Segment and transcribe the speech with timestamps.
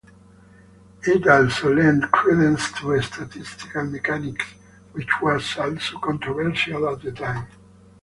[1.03, 4.47] It also lent credence to statistical mechanics,
[4.93, 7.45] which was also controversial at the time.